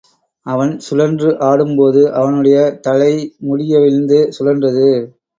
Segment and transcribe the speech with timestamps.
[0.45, 4.87] அவன் சுழன்று ஆடும்போது அவனுடைய தலைமுடியவிழ்ந்து சுழன்றது.